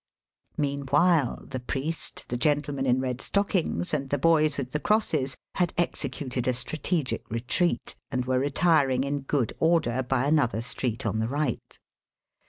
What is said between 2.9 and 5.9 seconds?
red stockings, and the boys with' the crosses had